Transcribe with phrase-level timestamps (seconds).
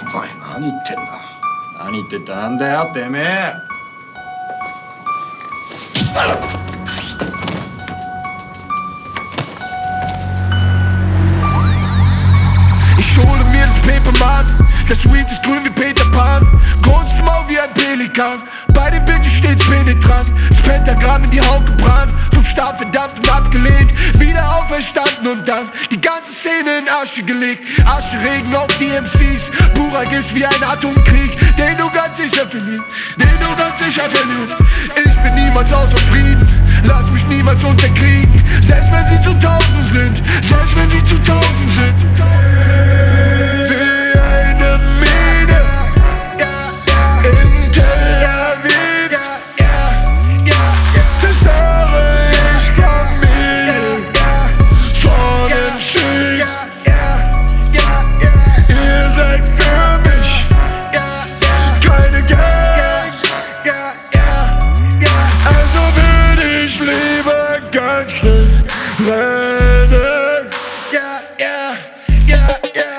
[0.00, 1.02] お前何言ってんだ
[1.78, 3.74] 何言ってってなんだよてめえ
[12.98, 16.46] Ich hole mir das Paperman, das Weed ist grün wie Peter Pan.
[16.82, 19.47] Großes Maul wie ein Pelikan, bei den Bitches stets
[19.89, 20.33] penetrant.
[20.49, 23.91] Das Pentagramm in die Haut gebrannt, vom Staat verdammt und abgelehnt.
[24.19, 27.63] Wieder auferstanden und dann die ganze Szene in Asche gelegt.
[27.85, 32.85] Ascheregen auf die MCs, Burak ist wie ein Atomkrieg, den du ganz sicher verlierst.
[33.17, 34.55] Den du ganz sicher verlierst.
[35.05, 36.47] Ich bin niemals außer Frieden,
[36.83, 38.43] lass mich niemals unterkriegen.
[38.61, 39.18] Selbst wenn sie
[66.79, 68.47] ich lieber ganz schnell
[68.99, 70.49] rennen.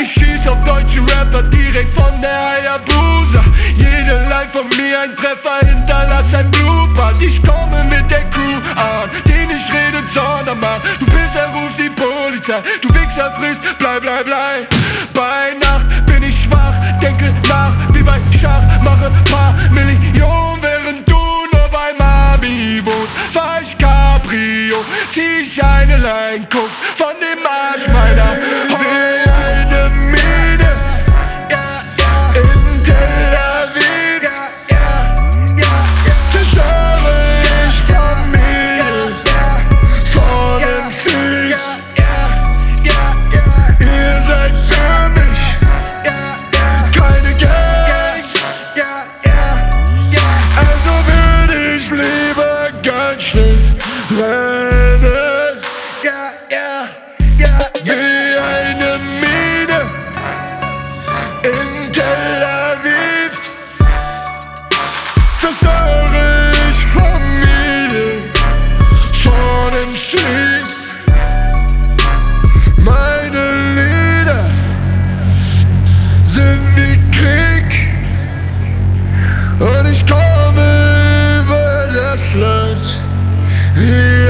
[0.00, 3.44] Ich schieß auf deutsche Rapper direkt von der Hayabusa.
[3.76, 7.12] Jede Line von mir ein Treffer hinterlass ein Blooper.
[7.20, 10.80] Ich komme mit der Crew an, den ich rede Zornermann.
[10.98, 14.81] Du Pisser rufst die Polizei, du Wichser frisst, bleib, bleib, bleib.
[25.10, 28.36] Zieh ich eine Line, guckst von dem Arsch meiner
[28.68, 30.72] Wie eine Mine
[32.34, 34.24] in Tel Aviv
[36.32, 37.16] zerstöre
[37.68, 39.12] ich Familien
[40.10, 41.56] von dem Krieg.
[43.80, 45.42] Ihr seid für mich
[46.92, 48.24] keine Gang.
[50.56, 53.58] Also würde ich lieber ganz schnell
[54.10, 54.61] rennen.
[83.74, 84.21] Und